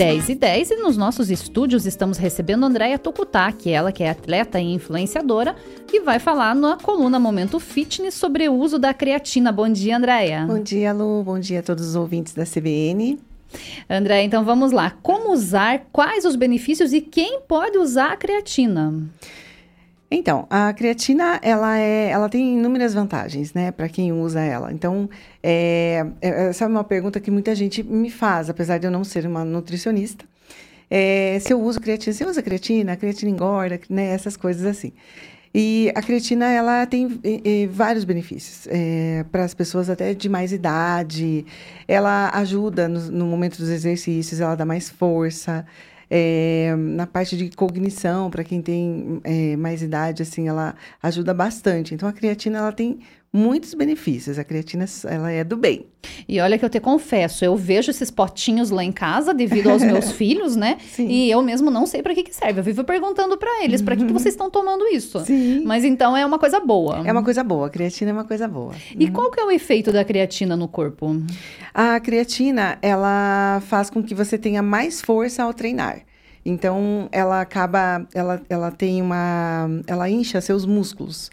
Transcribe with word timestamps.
10 0.00 0.30
e 0.30 0.34
10 0.34 0.70
e 0.70 0.76
nos 0.76 0.96
nossos 0.96 1.30
estúdios 1.30 1.84
estamos 1.84 2.16
recebendo 2.16 2.64
Andréia 2.64 2.98
Tokutaki, 2.98 3.70
ela 3.70 3.92
que 3.92 4.02
é 4.02 4.08
atleta 4.08 4.58
e 4.58 4.72
influenciadora 4.72 5.54
e 5.92 6.00
vai 6.00 6.18
falar 6.18 6.54
na 6.54 6.78
coluna 6.78 7.20
Momento 7.20 7.60
Fitness 7.60 8.14
sobre 8.14 8.48
o 8.48 8.54
uso 8.54 8.78
da 8.78 8.94
creatina. 8.94 9.52
Bom 9.52 9.68
dia, 9.68 9.98
Andréia. 9.98 10.46
Bom 10.46 10.62
dia, 10.62 10.94
Lu. 10.94 11.22
Bom 11.22 11.38
dia 11.38 11.60
a 11.60 11.62
todos 11.62 11.86
os 11.86 11.96
ouvintes 11.96 12.32
da 12.32 12.46
CBN. 12.46 13.18
André, 13.90 14.22
então 14.22 14.42
vamos 14.42 14.72
lá. 14.72 14.96
Como 15.02 15.34
usar, 15.34 15.86
quais 15.92 16.24
os 16.24 16.34
benefícios 16.34 16.94
e 16.94 17.02
quem 17.02 17.42
pode 17.46 17.76
usar 17.76 18.12
a 18.12 18.16
creatina? 18.16 18.94
Então, 20.10 20.46
a 20.50 20.72
creatina, 20.72 21.38
ela, 21.40 21.78
é, 21.78 22.08
ela 22.08 22.28
tem 22.28 22.58
inúmeras 22.58 22.92
vantagens, 22.94 23.54
né, 23.54 23.70
para 23.70 23.88
quem 23.88 24.12
usa 24.12 24.40
ela. 24.40 24.72
Então, 24.72 25.08
é, 25.40 26.04
é, 26.20 26.48
essa 26.48 26.64
é 26.64 26.66
uma 26.66 26.82
pergunta 26.82 27.20
que 27.20 27.30
muita 27.30 27.54
gente 27.54 27.80
me 27.82 28.10
faz, 28.10 28.50
apesar 28.50 28.78
de 28.78 28.86
eu 28.88 28.90
não 28.90 29.04
ser 29.04 29.24
uma 29.24 29.44
nutricionista. 29.44 30.24
É, 30.90 31.38
se 31.40 31.52
eu 31.52 31.60
uso 31.60 31.80
creatina, 31.80 32.12
você 32.12 32.24
usa 32.24 32.42
creatina, 32.42 32.94
a 32.94 32.96
creatina 32.96 33.30
engorda, 33.30 33.78
né, 33.88 34.06
essas 34.06 34.36
coisas 34.36 34.66
assim. 34.66 34.92
E 35.54 35.92
a 35.94 36.02
creatina, 36.02 36.46
ela 36.46 36.86
tem 36.86 37.20
e, 37.24 37.40
e, 37.44 37.66
vários 37.68 38.04
benefícios 38.04 38.66
é, 38.68 39.24
para 39.30 39.44
as 39.44 39.54
pessoas 39.54 39.90
até 39.90 40.14
de 40.14 40.28
mais 40.28 40.52
idade. 40.52 41.44
Ela 41.88 42.30
ajuda 42.34 42.88
no, 42.88 43.00
no 43.10 43.26
momento 43.26 43.58
dos 43.58 43.68
exercícios, 43.68 44.40
ela 44.40 44.56
dá 44.56 44.64
mais 44.64 44.88
força. 44.90 45.64
É, 46.10 46.74
na 46.76 47.06
parte 47.06 47.36
de 47.36 47.48
cognição, 47.50 48.30
para 48.30 48.42
quem 48.42 48.60
tem 48.60 49.20
é, 49.22 49.56
mais 49.56 49.80
idade, 49.80 50.22
assim, 50.22 50.48
ela 50.48 50.74
ajuda 51.02 51.32
bastante. 51.32 51.94
Então, 51.94 52.08
a 52.08 52.12
creatina, 52.12 52.58
ela 52.58 52.72
tem 52.72 53.00
muitos 53.32 53.74
benefícios. 53.74 54.38
A 54.38 54.44
creatina, 54.44 54.84
ela 55.08 55.30
é 55.30 55.44
do 55.44 55.56
bem. 55.56 55.86
E 56.28 56.40
olha 56.40 56.58
que 56.58 56.64
eu 56.64 56.70
te 56.70 56.80
confesso, 56.80 57.44
eu 57.44 57.56
vejo 57.56 57.90
esses 57.90 58.10
potinhos 58.10 58.70
lá 58.70 58.82
em 58.82 58.92
casa 58.92 59.32
devido 59.34 59.70
aos 59.70 59.82
meus 59.82 60.10
filhos, 60.12 60.56
né? 60.56 60.78
Sim. 60.80 61.08
E 61.08 61.30
eu 61.30 61.42
mesmo 61.42 61.70
não 61.70 61.86
sei 61.86 62.02
para 62.02 62.14
que 62.14 62.22
que 62.22 62.34
serve. 62.34 62.60
Eu 62.60 62.64
vivo 62.64 62.84
perguntando 62.84 63.36
para 63.36 63.64
eles, 63.64 63.82
para 63.82 63.96
que 63.96 64.04
que 64.04 64.12
vocês 64.12 64.34
estão 64.34 64.50
tomando 64.50 64.86
isso? 64.88 65.20
Sim. 65.20 65.62
Mas 65.64 65.84
então 65.84 66.16
é 66.16 66.24
uma 66.24 66.38
coisa 66.38 66.58
boa. 66.60 67.02
É 67.06 67.12
uma 67.12 67.22
coisa 67.22 67.44
boa. 67.44 67.66
A 67.66 67.70
creatina 67.70 68.10
é 68.10 68.14
uma 68.14 68.24
coisa 68.24 68.48
boa. 68.48 68.74
E 68.98 69.04
uhum. 69.04 69.12
qual 69.12 69.30
que 69.30 69.40
é 69.40 69.44
o 69.44 69.50
efeito 69.50 69.92
da 69.92 70.04
creatina 70.04 70.56
no 70.56 70.66
corpo? 70.66 71.16
A 71.72 72.00
creatina, 72.00 72.78
ela 72.82 73.62
faz 73.66 73.90
com 73.90 74.02
que 74.02 74.14
você 74.14 74.38
tenha 74.38 74.62
mais 74.62 75.00
força 75.00 75.42
ao 75.42 75.54
treinar. 75.54 76.02
Então, 76.44 77.08
ela 77.12 77.40
acaba, 77.40 78.06
ela, 78.14 78.40
ela 78.48 78.70
tem 78.70 79.02
uma, 79.02 79.68
ela 79.86 80.08
incha 80.08 80.40
seus 80.40 80.64
músculos, 80.64 81.30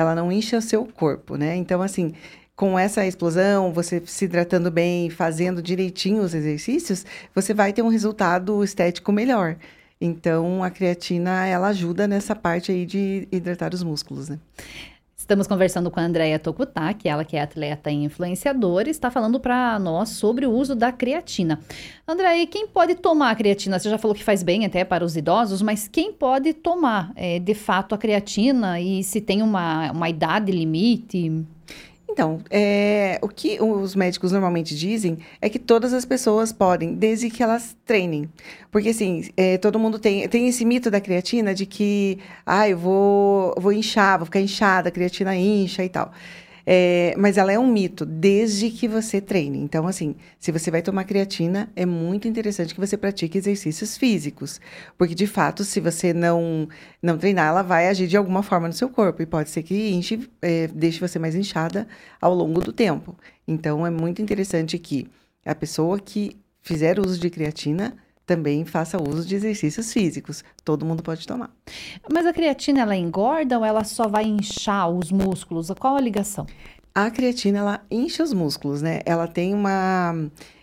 ela 0.00 0.14
não 0.14 0.32
incha 0.32 0.60
seu 0.60 0.84
corpo, 0.84 1.36
né? 1.36 1.56
Então, 1.56 1.82
assim, 1.82 2.14
com 2.56 2.78
essa 2.78 3.06
explosão, 3.06 3.72
você 3.72 4.02
se 4.04 4.24
hidratando 4.24 4.70
bem, 4.70 5.08
fazendo 5.08 5.62
direitinho 5.62 6.22
os 6.22 6.34
exercícios, 6.34 7.06
você 7.34 7.54
vai 7.54 7.72
ter 7.72 7.82
um 7.82 7.88
resultado 7.88 8.62
estético 8.62 9.12
melhor. 9.12 9.56
Então, 10.00 10.64
a 10.64 10.70
creatina, 10.70 11.46
ela 11.46 11.68
ajuda 11.68 12.08
nessa 12.08 12.34
parte 12.34 12.72
aí 12.72 12.86
de 12.86 13.28
hidratar 13.30 13.74
os 13.74 13.82
músculos, 13.82 14.28
né? 14.28 14.38
Estamos 15.30 15.46
conversando 15.46 15.92
com 15.92 16.00
a 16.00 16.02
Andrea 16.02 16.40
Tokutaki, 16.40 17.08
ela 17.08 17.24
que 17.24 17.36
é 17.36 17.42
atleta 17.42 17.88
e 17.88 17.94
influenciadora, 17.94 18.90
está 18.90 19.12
falando 19.12 19.38
para 19.38 19.78
nós 19.78 20.08
sobre 20.08 20.44
o 20.44 20.50
uso 20.50 20.74
da 20.74 20.90
creatina. 20.90 21.60
Andrea, 22.04 22.44
quem 22.48 22.66
pode 22.66 22.96
tomar 22.96 23.30
a 23.30 23.36
creatina? 23.36 23.78
Você 23.78 23.88
já 23.88 23.96
falou 23.96 24.12
que 24.12 24.24
faz 24.24 24.42
bem 24.42 24.66
até 24.66 24.84
para 24.84 25.04
os 25.04 25.16
idosos, 25.16 25.62
mas 25.62 25.86
quem 25.86 26.12
pode 26.12 26.52
tomar 26.52 27.12
é, 27.14 27.38
de 27.38 27.54
fato 27.54 27.94
a 27.94 27.98
creatina 27.98 28.80
e 28.80 29.04
se 29.04 29.20
tem 29.20 29.40
uma, 29.40 29.92
uma 29.92 30.08
idade 30.08 30.50
limite? 30.50 31.46
Então, 32.12 32.40
é, 32.50 33.18
o 33.22 33.28
que 33.28 33.62
os 33.62 33.94
médicos 33.94 34.32
normalmente 34.32 34.76
dizem 34.76 35.18
é 35.40 35.48
que 35.48 35.60
todas 35.60 35.92
as 35.92 36.04
pessoas 36.04 36.52
podem, 36.52 36.94
desde 36.94 37.30
que 37.30 37.40
elas 37.40 37.76
treinem. 37.84 38.28
Porque, 38.70 38.88
assim, 38.88 39.30
é, 39.36 39.56
todo 39.58 39.78
mundo 39.78 39.96
tem, 39.98 40.28
tem 40.28 40.48
esse 40.48 40.64
mito 40.64 40.90
da 40.90 41.00
creatina 41.00 41.54
de 41.54 41.66
que, 41.66 42.18
ah, 42.44 42.68
eu 42.68 42.76
vou, 42.76 43.54
vou 43.56 43.72
inchar, 43.72 44.18
vou 44.18 44.26
ficar 44.26 44.40
inchada, 44.40 44.88
a 44.88 44.92
creatina 44.92 45.36
incha 45.36 45.84
e 45.84 45.88
tal. 45.88 46.12
É, 46.72 47.16
mas 47.18 47.36
ela 47.36 47.50
é 47.50 47.58
um 47.58 47.66
mito, 47.66 48.06
desde 48.06 48.70
que 48.70 48.86
você 48.86 49.20
treine. 49.20 49.58
Então, 49.58 49.88
assim, 49.88 50.14
se 50.38 50.52
você 50.52 50.70
vai 50.70 50.80
tomar 50.80 51.02
creatina, 51.02 51.68
é 51.74 51.84
muito 51.84 52.28
interessante 52.28 52.72
que 52.72 52.78
você 52.78 52.96
pratique 52.96 53.36
exercícios 53.36 53.96
físicos. 53.96 54.60
Porque, 54.96 55.12
de 55.12 55.26
fato, 55.26 55.64
se 55.64 55.80
você 55.80 56.14
não, 56.14 56.68
não 57.02 57.18
treinar, 57.18 57.48
ela 57.48 57.62
vai 57.62 57.88
agir 57.88 58.06
de 58.06 58.16
alguma 58.16 58.40
forma 58.40 58.68
no 58.68 58.72
seu 58.72 58.88
corpo. 58.88 59.20
E 59.20 59.26
pode 59.26 59.50
ser 59.50 59.64
que 59.64 60.00
é, 60.40 60.68
deixe 60.68 61.00
você 61.00 61.18
mais 61.18 61.34
inchada 61.34 61.88
ao 62.20 62.32
longo 62.32 62.60
do 62.60 62.72
tempo. 62.72 63.16
Então, 63.48 63.84
é 63.84 63.90
muito 63.90 64.22
interessante 64.22 64.78
que 64.78 65.08
a 65.44 65.56
pessoa 65.56 65.98
que 65.98 66.36
fizer 66.62 67.00
uso 67.00 67.18
de 67.18 67.30
creatina 67.30 67.96
também 68.30 68.64
faça 68.64 68.96
uso 68.96 69.26
de 69.26 69.34
exercícios 69.34 69.92
físicos. 69.92 70.44
Todo 70.64 70.86
mundo 70.86 71.02
pode 71.02 71.26
tomar. 71.26 71.50
Mas 72.12 72.24
a 72.24 72.32
creatina 72.32 72.82
ela 72.82 72.94
engorda 72.94 73.58
ou 73.58 73.64
ela 73.64 73.82
só 73.82 74.06
vai 74.06 74.22
inchar 74.22 74.88
os 74.88 75.10
músculos? 75.10 75.68
Qual 75.76 75.96
a 75.96 76.00
ligação? 76.00 76.46
A 76.94 77.10
creatina 77.10 77.58
ela 77.58 77.84
incha 77.90 78.22
os 78.22 78.32
músculos, 78.32 78.82
né? 78.82 79.00
Ela 79.04 79.26
tem 79.26 79.52
uma 79.52 80.14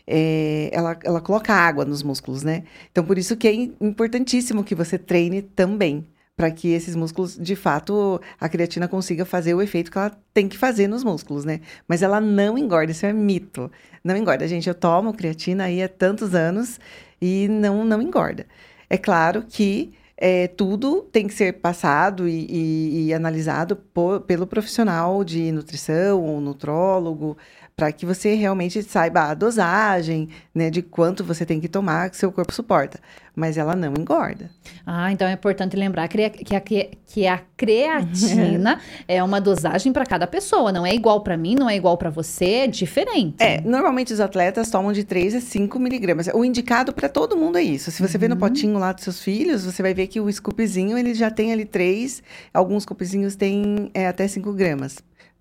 é, 0.07 0.69
ela, 0.72 0.97
ela 1.03 1.19
coloca 1.19 1.53
água 1.53 1.83
nos 1.83 2.01
músculos, 2.03 2.41
né? 2.41 2.63
Então, 2.89 3.03
por 3.03 3.17
isso 3.17 3.35
que 3.35 3.50
é 3.50 3.53
importantíssimo 3.53 4.63
que 4.63 4.73
você 4.73 4.97
treine 4.97 5.41
também 5.41 6.07
para 6.38 6.52
que 6.52 6.70
esses 6.70 6.96
músculos, 6.96 7.36
de 7.36 7.56
fato, 7.56 8.22
a 8.40 8.48
creatina 8.48 8.88
consiga 8.88 9.25
fazer 9.25 9.56
o 9.56 9.62
efeito 9.62 9.92
que 9.92 9.98
ela 9.98 10.16
tem 10.31 10.48
que 10.48 10.56
fazer 10.56 10.88
nos 10.88 11.03
músculos, 11.03 11.44
né? 11.44 11.62
Mas 11.88 12.03
ela 12.03 12.22
não 12.22 12.56
engorda, 12.59 12.92
isso 12.92 13.08
é 13.08 13.12
mito. 13.12 13.72
Não 14.03 14.16
engorda, 14.16 14.47
gente. 14.47 14.70
Eu 14.70 14.76
tomo 14.76 15.14
creatina 15.16 15.64
aí 15.64 15.81
há 15.81 15.90
tantos 15.90 16.36
anos 16.36 16.80
e 17.20 17.47
não, 17.50 17.84
não 17.84 18.00
engorda. 18.00 18.46
É 18.88 19.00
claro 19.00 19.44
que 19.50 19.94
é, 20.16 20.47
tudo 20.47 21.02
tem 21.12 21.28
que 21.28 21.34
ser 21.34 21.53
passado 21.53 22.28
e, 22.28 22.46
e, 22.50 23.06
e 23.08 23.14
analisado 23.16 23.76
por, 23.76 24.22
pelo 24.22 24.46
profissional 24.46 25.24
de 25.24 25.52
nutrição 25.52 26.24
ou 26.24 26.40
nutrólogo, 26.40 27.36
para 27.78 27.92
que 27.92 28.08
você 28.08 28.34
realmente 28.34 28.82
saiba 28.82 29.26
a 29.26 29.36
dosagem, 29.36 30.30
né, 30.54 30.72
de 30.72 30.82
quanto 30.82 31.24
você 31.24 31.46
tem 31.46 31.60
que 31.60 31.68
tomar 31.68 32.10
que 32.10 32.18
seu 32.18 32.32
corpo 32.32 32.52
suporta. 32.52 33.00
Mas 33.36 33.56
ela 33.56 33.76
não 33.76 33.94
engorda. 33.94 34.50
Ah, 34.84 35.12
então 35.12 35.28
é 35.28 35.34
importante 35.34 35.78
lembrar 35.78 36.08
que 36.08 36.24
a, 36.56 36.60
que 36.60 37.28
a 37.28 37.38
creatina 37.56 38.82
é 39.08 39.22
uma 39.22 39.40
dosagem 39.40 39.94
para 39.94 40.08
cada 40.08 40.26
pessoa. 40.26 40.72
Não 40.72 40.88
é 40.88 40.96
igual 40.96 41.22
para 41.22 41.38
mim, 41.38 41.54
não 41.54 41.70
é 41.70 41.76
igual 41.76 42.00
para 42.00 42.10
você, 42.10 42.46
é 42.46 42.68
diferente. 42.68 43.44
É, 43.44 43.62
normalmente 43.62 44.12
os 44.12 44.20
atletas 44.20 44.72
tomam 44.72 44.92
de 44.92 45.04
3 45.04 45.36
a 45.36 45.40
5 45.40 45.78
miligramas. 45.78 46.28
O 46.34 46.44
indicado 46.44 46.92
para 46.92 47.08
todo 47.08 47.38
mundo 47.38 47.59
é 47.59 47.62
isso. 47.62 47.92
Se 47.92 48.02
você 48.02 48.18
uhum. 48.18 48.22
vê 48.22 48.28
no 48.28 48.34
uhum. 48.34 48.40
potinho 48.40 48.80
lá 48.80 48.92
dos 48.92 49.04
seus 49.04 49.22
filhos, 49.22 49.64
você 49.64 49.84
vai 49.84 49.94
ver 49.94 50.08
que 50.08 50.20
o 50.20 50.32
scoopzinho, 50.32 50.98
ele 50.98 51.14
já 51.14 51.30
tem 51.30 51.54
ali 51.54 51.64
3, 51.64 52.24
alguns 52.52 52.82
scoopzinhos 52.82 53.36
têm 53.36 53.92
é, 53.94 54.08
até 54.08 54.28
5 54.28 54.52
gramas 54.54 54.98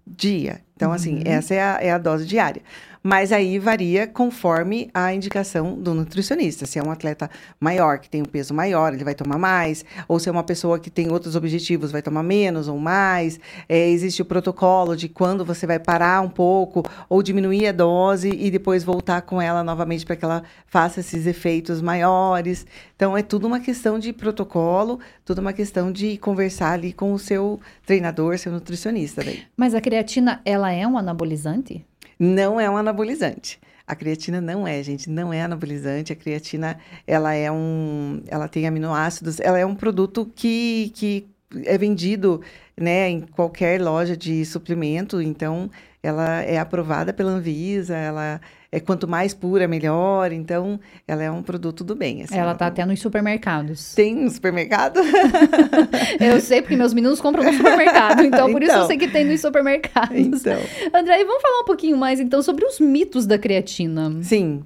dia. 0.07 0.61
Então, 0.77 0.93
assim, 0.93 1.17
uhum. 1.17 1.23
essa 1.25 1.55
é 1.55 1.63
a, 1.63 1.79
é 1.81 1.91
a 1.91 1.99
dose 1.99 2.27
diária. 2.27 2.63
Mas 3.07 3.31
aí 3.31 3.57
varia 3.61 4.05
conforme 4.05 4.91
a 4.93 5.15
indicação 5.15 5.75
do 5.75 5.95
nutricionista. 5.95 6.67
Se 6.67 6.77
é 6.77 6.83
um 6.83 6.91
atleta 6.91 7.31
maior, 7.61 8.01
que 8.01 8.11
tem 8.11 8.21
um 8.21 8.25
peso 8.25 8.53
maior, 8.53 8.93
ele 8.93 9.05
vai 9.05 9.15
tomar 9.15 9.39
mais. 9.39 9.85
Ou 10.09 10.19
se 10.19 10.29
é 10.29 10.33
uma 10.33 10.43
pessoa 10.43 10.77
que 10.77 10.91
tem 10.91 11.09
outros 11.09 11.37
objetivos, 11.37 11.93
vai 11.93 12.03
tomar 12.03 12.25
menos 12.25 12.67
ou 12.67 12.81
mais. 12.81 13.39
É, 13.69 13.89
existe 13.91 14.23
o 14.23 14.25
protocolo 14.25 14.97
de 14.97 15.09
quando 15.09 15.45
você 15.45 15.69
vai 15.69 15.79
parar 15.79 16.21
um 16.21 16.29
pouco 16.29 16.83
ou 17.09 17.23
diminuir 17.23 17.69
a 17.69 17.73
dose 17.73 18.29
e 18.29 18.51
depois 18.51 18.83
voltar 18.83 19.23
com 19.23 19.41
ela 19.41 19.63
novamente 19.63 20.05
para 20.05 20.17
que 20.17 20.25
ela 20.25 20.43
faça 20.67 20.99
esses 20.99 21.29
efeitos 21.29 21.81
maiores. 21.81 22.67
Então, 22.97 23.17
é 23.17 23.23
tudo 23.23 23.47
uma 23.47 23.61
questão 23.61 24.01
de 24.01 24.13
protocolo, 24.13 24.99
tudo 25.25 25.41
uma 25.41 25.53
questão 25.53 25.93
de 25.93 26.17
conversar 26.19 26.73
ali 26.73 26.93
com 26.93 27.13
o 27.13 27.19
seu 27.21 27.61
treinador, 27.85 28.37
seu 28.37 28.51
nutricionista. 28.51 29.23
Daí. 29.23 29.45
Mas 29.57 29.75
a 29.75 29.81
creatina, 29.81 30.41
ela 30.45 30.66
é 30.71 30.87
um 30.87 30.97
anabolizante? 30.97 31.85
Não 32.19 32.61
é 32.61 32.69
um 32.69 32.77
anabolizante. 32.77 33.61
A 33.87 33.95
creatina 33.95 34.41
não 34.41 34.67
é, 34.67 34.83
gente, 34.83 35.09
não 35.09 35.33
é 35.33 35.43
anabolizante. 35.43 36.13
A 36.13 36.17
creatina, 36.17 36.79
ela 37.07 37.33
é 37.35 37.51
um, 37.51 38.23
ela 38.27 38.49
tem 38.49 38.67
aminoácidos, 38.67 39.39
ela 39.39 39.59
é 39.59 39.65
um 39.65 39.75
produto 39.75 40.31
que, 40.35 40.91
que 40.95 41.29
é 41.65 41.79
vendido, 41.79 42.43
né, 42.77 43.09
em 43.09 43.21
qualquer 43.21 43.81
loja 43.81 44.17
de 44.17 44.45
suplemento, 44.45 45.23
então 45.23 45.71
ela 46.03 46.43
é 46.43 46.59
aprovada 46.59 47.13
pela 47.13 47.31
Anvisa, 47.31 47.97
ela 47.97 48.41
é 48.77 48.81
quanto 48.81 49.09
mais 49.09 49.33
pura, 49.33 49.67
melhor. 49.67 50.31
Então, 50.33 50.79
ela 51.09 51.23
é 51.23 51.31
um 51.31 51.43
produto 51.43 51.83
do 51.83 51.97
bem. 51.97 52.23
Assim, 52.23 52.37
ela 52.37 52.53
está 52.53 52.67
até 52.67 52.85
nos 52.85 53.01
supermercados. 53.01 53.95
Tem 53.95 54.15
no 54.15 54.29
supermercado? 54.29 55.01
eu 56.21 56.39
sei, 56.43 56.61
porque 56.61 56.77
meus 56.77 56.93
meninos 56.93 57.19
compram 57.19 57.43
no 57.43 57.55
supermercado. 57.55 58.25
Então, 58.27 58.51
por 58.51 58.63
então, 58.63 58.75
isso 58.75 58.85
eu 58.85 58.87
sei 58.89 58.99
que 58.99 59.09
tem 59.09 59.25
nos 59.25 59.41
supermercados. 59.41 60.17
Então. 60.17 60.59
André, 60.93 61.25
vamos 61.25 61.41
falar 61.41 61.61
um 61.61 61.65
pouquinho 61.65 61.97
mais, 61.97 62.19
então, 62.19 62.43
sobre 62.43 62.67
os 62.67 62.81
mitos 62.81 63.25
da 63.25 63.39
creatina. 63.39 64.13
Sim. 64.23 64.63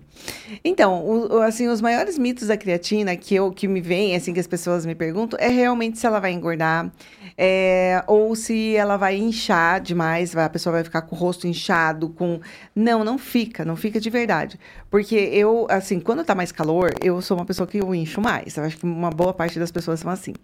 Então, 0.64 1.04
o, 1.04 1.38
assim, 1.42 1.68
os 1.68 1.80
maiores 1.80 2.18
mitos 2.18 2.48
da 2.48 2.56
creatina 2.56 3.16
que 3.16 3.34
eu 3.34 3.50
que 3.50 3.66
me 3.68 3.80
vem, 3.80 4.14
assim, 4.14 4.32
que 4.32 4.40
as 4.40 4.46
pessoas 4.46 4.84
me 4.84 4.94
perguntam, 4.94 5.38
é 5.40 5.48
realmente 5.48 5.98
se 5.98 6.06
ela 6.06 6.20
vai 6.20 6.32
engordar, 6.32 6.90
é, 7.36 8.02
ou 8.06 8.34
se 8.34 8.76
ela 8.76 8.96
vai 8.96 9.16
inchar 9.16 9.80
demais, 9.80 10.36
a 10.36 10.48
pessoa 10.48 10.74
vai 10.74 10.84
ficar 10.84 11.02
com 11.02 11.14
o 11.14 11.18
rosto 11.18 11.46
inchado, 11.46 12.08
com... 12.10 12.40
Não, 12.74 13.04
não 13.04 13.18
fica, 13.18 13.64
não 13.64 13.76
fica 13.76 14.00
de 14.00 14.10
verdade. 14.10 14.58
Porque 14.90 15.14
eu, 15.14 15.66
assim, 15.70 16.00
quando 16.00 16.24
tá 16.24 16.34
mais 16.34 16.52
calor, 16.52 16.92
eu 17.02 17.20
sou 17.22 17.36
uma 17.36 17.46
pessoa 17.46 17.66
que 17.66 17.78
eu 17.78 17.94
incho 17.94 18.20
mais. 18.20 18.56
Eu 18.56 18.64
acho 18.64 18.76
que 18.76 18.84
uma 18.84 19.10
boa 19.10 19.32
parte 19.32 19.58
das 19.58 19.70
pessoas 19.70 20.00
são 20.00 20.10
assim. 20.10 20.34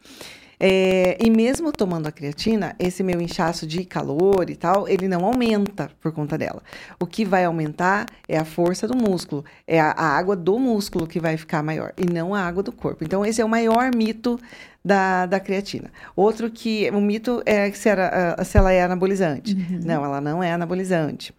É, 0.58 1.18
e 1.22 1.30
mesmo 1.30 1.70
tomando 1.72 2.06
a 2.06 2.12
creatina, 2.12 2.74
esse 2.78 3.02
meu 3.02 3.20
inchaço 3.20 3.66
de 3.66 3.84
calor 3.84 4.48
e 4.48 4.56
tal, 4.56 4.88
ele 4.88 5.06
não 5.06 5.24
aumenta 5.24 5.90
por 6.00 6.12
conta 6.12 6.38
dela. 6.38 6.62
O 6.98 7.06
que 7.06 7.24
vai 7.24 7.44
aumentar 7.44 8.06
é 8.28 8.38
a 8.38 8.44
força 8.44 8.88
do 8.88 8.96
músculo, 8.96 9.44
é 9.66 9.78
a, 9.80 9.90
a 9.90 10.16
água 10.16 10.34
do 10.34 10.58
músculo 10.58 11.06
que 11.06 11.20
vai 11.20 11.36
ficar 11.36 11.62
maior, 11.62 11.92
e 11.96 12.06
não 12.06 12.34
a 12.34 12.40
água 12.40 12.62
do 12.62 12.72
corpo. 12.72 13.04
Então, 13.04 13.24
esse 13.24 13.40
é 13.40 13.44
o 13.44 13.48
maior 13.48 13.94
mito 13.94 14.38
da, 14.86 15.26
da 15.26 15.40
creatina. 15.40 15.90
Outro 16.14 16.48
que 16.48 16.88
o 16.90 17.00
mito 17.00 17.42
é 17.44 17.72
se, 17.72 17.88
era, 17.88 18.36
se 18.44 18.56
ela 18.56 18.70
é 18.70 18.84
anabolizante. 18.84 19.52
Uhum. 19.52 19.80
Não, 19.84 20.04
ela 20.04 20.20
não 20.20 20.40
é 20.40 20.52
anabolizante. 20.52 21.34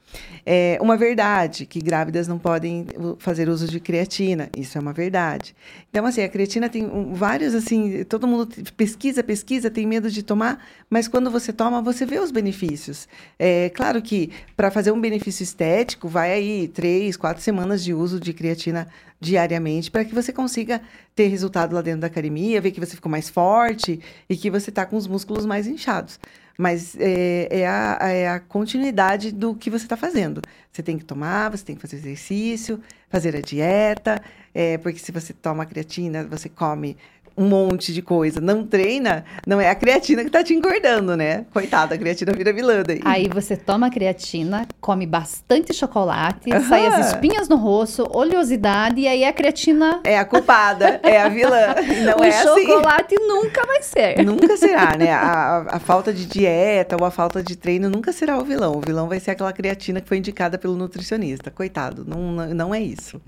É 0.46 0.78
uma 0.82 0.98
verdade 0.98 1.66
que 1.66 1.80
grávidas 1.80 2.28
não 2.28 2.38
podem 2.38 2.88
fazer 3.20 3.48
uso 3.48 3.66
de 3.66 3.80
creatina. 3.80 4.50
Isso 4.58 4.78
é 4.78 4.82
uma 4.82 4.92
verdade. 4.92 5.56
Então, 5.90 6.06
assim, 6.06 6.22
a 6.22 6.28
creatina 6.28 6.68
tem 6.68 6.90
vários, 7.14 7.56
assim, 7.56 8.04
todo 8.04 8.28
mundo 8.28 8.50
pesquisa, 8.76 9.24
pesquisa, 9.24 9.72
tem 9.72 9.86
medo 9.86 10.12
de 10.12 10.24
tomar, 10.24 10.62
mas 10.90 11.08
quando 11.08 11.32
você 11.32 11.54
toma, 11.54 11.82
você 11.82 12.06
vê 12.06 12.20
os 12.20 12.32
benefícios. 12.32 13.08
É 13.40 13.70
claro 13.70 14.02
que 14.02 14.30
para 14.58 14.70
fazer 14.70 14.92
um 14.92 15.00
benefício 15.00 15.44
estético, 15.44 16.10
vai 16.10 16.34
aí 16.34 16.68
três, 16.68 17.16
quatro 17.16 17.42
semanas 17.42 17.82
de 17.82 17.94
uso 17.94 18.20
de 18.20 18.34
creatina 18.34 18.88
diariamente 19.20 19.90
para 19.90 20.06
que 20.06 20.14
você 20.14 20.32
consiga 20.32 20.82
ter 21.16 21.28
resultado 21.28 21.74
lá 21.74 21.82
dentro 21.82 22.02
da 22.02 22.08
academia, 22.08 22.62
ver 22.62 22.72
que 22.72 22.80
você 22.80 22.96
ficou 22.96 23.12
mais 23.12 23.30
forte 23.38 24.00
e 24.28 24.36
que 24.36 24.50
você 24.50 24.72
está 24.72 24.84
com 24.84 24.98
os 24.98 25.06
músculos 25.06 25.46
mais 25.46 25.68
inchados. 25.68 26.20
Mas 26.58 26.96
é, 27.00 27.48
é, 27.52 27.68
a, 27.68 27.98
é 28.02 28.28
a 28.30 28.40
continuidade 28.40 29.32
do 29.32 29.54
que 29.54 29.70
você 29.70 29.86
está 29.86 29.96
fazendo. 29.96 30.42
Você 30.72 30.82
tem 30.82 30.98
que 30.98 31.06
tomar, 31.06 31.52
você 31.52 31.64
tem 31.64 31.76
que 31.76 31.82
fazer 31.84 31.98
exercício, 31.98 32.82
fazer 33.08 33.36
a 33.36 33.42
dieta, 33.42 34.20
é, 34.56 34.80
porque 34.80 34.98
se 34.98 35.12
você 35.12 35.34
toma 35.34 35.68
creatina, 35.68 36.24
você 36.24 36.50
come 36.50 36.98
um 37.38 37.46
monte 37.46 37.94
de 37.94 38.02
coisa, 38.02 38.42
não 38.42 38.66
treina, 38.66 39.24
não 39.46 39.62
é 39.62 39.70
a 39.70 39.76
creatina 39.76 40.24
que 40.24 40.30
tá 40.32 40.44
te 40.44 40.54
engordando, 40.54 41.16
né? 41.16 41.46
Coitada, 41.54 41.94
a 41.94 41.98
creatina 41.98 42.34
vira 42.34 42.52
vilã 42.52 42.82
daí. 42.82 43.00
Aí 43.06 43.28
você 43.28 43.56
toma 43.56 43.92
creatina, 43.92 44.68
come 44.82 45.06
bastante 45.06 45.74
chocolate, 45.74 46.52
uhum. 46.52 46.68
sai 46.68 46.88
as 46.88 47.14
espinhas 47.14 47.48
no 47.48 47.56
rosto, 47.56 48.08
oleosidade, 48.12 49.02
e 49.02 49.08
aí 49.08 49.24
a 49.24 49.32
creatina... 49.32 50.02
É 50.04 50.18
a 50.18 50.26
culpada, 50.26 51.00
é 51.04 51.22
a 51.22 51.30
vilã, 51.30 51.76
não 52.04 52.18
o 52.18 52.24
é 52.24 52.30
assim. 52.30 52.50
O 52.50 52.66
chocolate 52.66 53.16
nunca 53.16 53.66
vai 53.66 53.84
ser. 53.84 54.26
Nunca 54.26 54.58
será, 54.58 54.98
né? 54.98 55.12
A, 55.12 55.76
a 55.76 55.80
falta 55.80 56.12
de 56.12 56.26
dieta 56.26 56.98
ou 57.00 57.06
a 57.06 57.12
falta 57.12 57.44
de 57.44 57.56
treino 57.56 57.90
nunca 57.90 58.12
será 58.12 58.38
o 58.38 58.44
vilão. 58.44 58.78
O 58.78 58.82
vilão 58.82 59.08
vai 59.08 59.20
ser 59.20 59.32
aquela 59.32 59.54
creatina 59.54 60.02
que 60.02 60.08
foi 60.08 60.18
indicada 60.18 60.58
pelo 60.58 60.76
nutricionista. 60.76 61.52
Coitado, 61.52 62.04
não, 62.04 62.48
não 62.54 62.74
é 62.74 62.82
isso. 62.82 63.22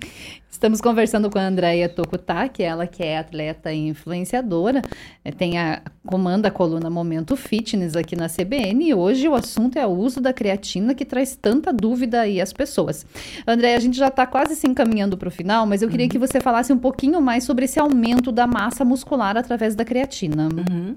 Estamos 0.59 0.81
conversando 0.81 1.29
com 1.29 1.39
a 1.39 1.43
Andrea 1.43 1.87
Tokutaki, 1.87 2.63
ela 2.63 2.85
que 2.85 3.01
é 3.01 3.17
atleta 3.17 3.71
e 3.71 3.77
influenciadora, 3.99 4.81
é, 5.23 5.31
tem 5.31 5.57
a 5.57 5.81
comanda 6.09 6.47
a 6.47 6.51
coluna 6.51 6.89
Momento 6.89 7.35
Fitness 7.35 7.95
aqui 7.95 8.15
na 8.15 8.27
CBN 8.27 8.89
e 8.89 8.93
hoje 8.95 9.27
o 9.27 9.35
assunto 9.35 9.77
é 9.77 9.85
o 9.85 9.91
uso 9.91 10.19
da 10.19 10.33
creatina 10.33 10.95
que 10.95 11.05
traz 11.05 11.37
tanta 11.39 11.71
dúvida 11.71 12.21
aí 12.21 12.41
às 12.41 12.51
pessoas. 12.51 13.05
Andréia, 13.45 13.77
a 13.77 13.79
gente 13.79 13.95
já 13.95 14.07
está 14.07 14.25
quase 14.25 14.55
se 14.55 14.67
encaminhando 14.67 15.15
para 15.17 15.27
o 15.27 15.31
final, 15.31 15.67
mas 15.67 15.83
eu 15.83 15.89
queria 15.89 16.07
uhum. 16.07 16.09
que 16.09 16.17
você 16.17 16.39
falasse 16.39 16.73
um 16.73 16.79
pouquinho 16.79 17.21
mais 17.21 17.43
sobre 17.43 17.65
esse 17.65 17.79
aumento 17.79 18.31
da 18.31 18.47
massa 18.47 18.83
muscular 18.83 19.37
através 19.37 19.75
da 19.75 19.85
creatina. 19.85 20.49
Uhum. 20.51 20.95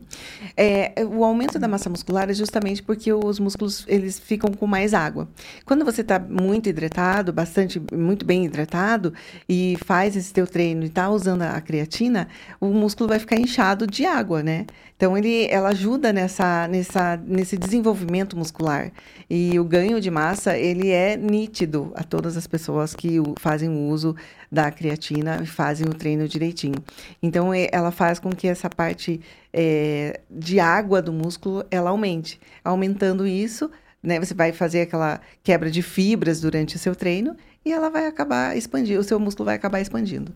É, 0.57 0.95
o 1.05 1.25
aumento 1.25 1.59
da 1.59 1.69
massa 1.69 1.91
muscular 1.91 2.31
é 2.31 2.35
justamente 2.35 2.83
porque 2.83 3.13
os 3.13 3.39
músculos 3.39 3.85
eles 3.87 4.19
ficam 4.19 4.51
com 4.53 4.67
mais 4.67 4.95
água. 4.95 5.29
Quando 5.67 5.85
você 5.85 6.01
está 6.01 6.19
muito 6.19 6.71
hidratado, 6.71 7.35
bastante, 7.35 7.83
muito 7.93 8.25
bem 8.25 8.47
hidratado 8.47 9.13
e 9.47 9.77
faz 9.85 10.17
esse 10.17 10.33
teu 10.33 10.47
treino 10.47 10.85
e 10.85 10.87
está 10.87 11.11
usando 11.11 11.43
a 11.43 11.61
creatina, 11.61 12.29
o 12.59 12.69
músculo 12.69 12.92
vai 12.97 13.19
ficar 13.19 13.37
inchado 13.37 13.87
de 13.87 14.05
água, 14.05 14.43
né? 14.43 14.67
Então, 14.97 15.17
ele, 15.19 15.47
ela 15.47 15.71
ajuda 15.71 16.13
nessa, 16.13 16.69
nessa, 16.69 17.17
nesse 17.17 17.57
desenvolvimento 17.57 18.37
muscular. 18.37 18.93
E 19.29 19.59
o 19.59 19.65
ganho 19.65 20.01
de 20.01 20.11
massa, 20.11 20.57
ele 20.57 20.91
é 20.91 21.17
nítido 21.17 21.93
a 21.97 22.05
todas 22.05 22.37
as 22.37 22.47
pessoas 22.47 22.95
que 22.95 23.19
fazem 23.39 23.69
o 23.69 23.89
uso 23.89 24.15
da 24.51 24.71
creatina 24.71 25.41
e 25.43 25.47
fazem 25.47 25.89
o 25.89 25.95
treino 25.95 26.29
direitinho. 26.29 26.77
Então, 27.23 27.51
ela 27.53 27.91
faz 27.91 28.19
com 28.19 28.31
que 28.31 28.47
essa 28.47 28.71
parte 28.71 29.21
é, 29.53 30.21
de 30.31 30.61
água 30.61 31.03
do 31.03 31.13
músculo, 31.13 31.65
ela 31.71 31.91
aumente. 31.91 32.41
Aumentando 32.65 33.27
isso, 33.27 33.71
né, 34.03 34.19
você 34.19 34.35
vai 34.35 34.53
fazer 34.53 34.83
aquela 34.83 35.21
quebra 35.43 35.71
de 35.71 35.83
fibras 35.83 36.41
durante 36.41 36.77
o 36.77 36.79
seu 36.79 36.95
treino 36.95 37.37
e 37.65 37.73
ela 37.73 37.89
vai 37.89 38.07
acabar 38.07 38.57
expandindo, 38.57 39.01
o 39.01 39.05
seu 39.05 39.21
músculo 39.21 39.47
vai 39.47 39.55
acabar 39.55 39.81
expandindo. 39.81 40.33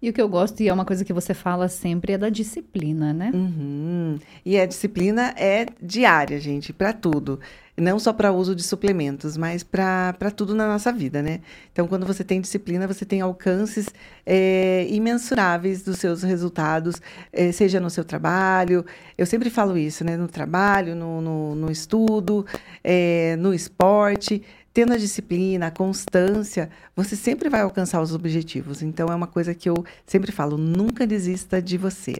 E 0.00 0.08
o 0.08 0.12
que 0.12 0.20
eu 0.20 0.28
gosto, 0.28 0.60
e 0.60 0.68
é 0.68 0.72
uma 0.72 0.84
coisa 0.84 1.04
que 1.04 1.12
você 1.12 1.34
fala 1.34 1.68
sempre, 1.68 2.12
é 2.12 2.18
da 2.18 2.28
disciplina, 2.28 3.12
né? 3.12 3.30
Uhum. 3.34 4.18
E 4.44 4.58
a 4.58 4.66
disciplina 4.66 5.34
é 5.36 5.66
diária, 5.80 6.40
gente, 6.40 6.72
para 6.72 6.92
tudo. 6.92 7.40
Não 7.80 7.98
só 7.98 8.12
para 8.12 8.32
uso 8.32 8.54
de 8.54 8.62
suplementos, 8.62 9.36
mas 9.36 9.62
para 9.62 10.30
tudo 10.34 10.54
na 10.54 10.66
nossa 10.66 10.92
vida, 10.92 11.22
né? 11.22 11.40
Então, 11.72 11.86
quando 11.86 12.04
você 12.04 12.24
tem 12.24 12.40
disciplina, 12.40 12.86
você 12.86 13.04
tem 13.04 13.20
alcances 13.20 13.88
é, 14.26 14.86
imensuráveis 14.90 15.82
dos 15.82 15.98
seus 15.98 16.22
resultados, 16.22 17.00
é, 17.32 17.52
seja 17.52 17.78
no 17.78 17.88
seu 17.88 18.04
trabalho. 18.04 18.84
Eu 19.16 19.26
sempre 19.26 19.48
falo 19.48 19.78
isso, 19.78 20.04
né? 20.04 20.16
No 20.16 20.28
trabalho, 20.28 20.96
no, 20.96 21.20
no, 21.20 21.54
no 21.54 21.70
estudo, 21.70 22.44
é, 22.82 23.36
no 23.36 23.54
esporte 23.54 24.42
tendo 24.78 24.92
a 24.92 24.96
disciplina, 24.96 25.66
a 25.66 25.70
constância, 25.72 26.70
você 26.94 27.16
sempre 27.16 27.48
vai 27.48 27.62
alcançar 27.62 28.00
os 28.00 28.14
objetivos. 28.14 28.80
Então 28.80 29.08
é 29.08 29.14
uma 29.14 29.26
coisa 29.26 29.52
que 29.52 29.68
eu 29.68 29.84
sempre 30.06 30.30
falo, 30.30 30.56
nunca 30.56 31.04
desista 31.04 31.60
de 31.60 31.76
você. 31.76 32.14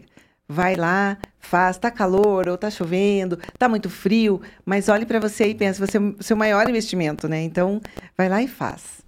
Vai 0.51 0.75
lá, 0.75 1.15
faz, 1.39 1.77
tá 1.77 1.91
calor 1.91 2.49
ou 2.49 2.57
tá 2.57 2.71
chovendo, 2.71 3.37
tá 3.55 3.69
muito 3.69 3.87
frio, 3.87 4.41
mas 4.65 4.89
olhe 4.89 5.05
para 5.05 5.19
você 5.19 5.47
e 5.49 5.53
pense, 5.53 5.79
você 5.79 5.97
é 5.97 6.01
o 6.01 6.15
seu 6.19 6.35
maior 6.35 6.67
investimento, 6.67 7.27
né? 7.29 7.43
Então, 7.43 7.79
vai 8.17 8.27
lá 8.27 8.41
e 8.41 8.47
faz. 8.47 8.99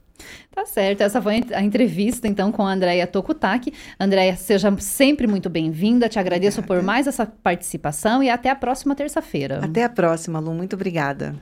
Tá 0.53 0.65
certo, 0.65 1.01
essa 1.01 1.19
foi 1.19 1.43
a 1.53 1.63
entrevista 1.63 2.27
então 2.27 2.51
com 2.51 2.61
a 2.61 2.71
Andréia 2.71 3.07
Tokutaki. 3.07 3.73
Andréia, 3.99 4.35
seja 4.35 4.71
sempre 4.79 5.25
muito 5.25 5.49
bem-vinda, 5.49 6.07
te 6.07 6.19
agradeço 6.19 6.59
obrigada. 6.59 6.81
por 6.81 6.85
mais 6.85 7.07
essa 7.07 7.25
participação 7.25 8.21
e 8.21 8.29
até 8.29 8.49
a 8.49 8.55
próxima 8.55 8.93
terça-feira. 8.93 9.61
Até 9.63 9.83
a 9.83 9.89
próxima, 9.89 10.39
Lu, 10.39 10.53
muito 10.53 10.75
obrigada. 10.75 11.35